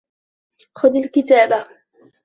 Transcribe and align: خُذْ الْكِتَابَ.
خُذْ 0.75 0.95
الْكِتَابَ. 0.97 1.67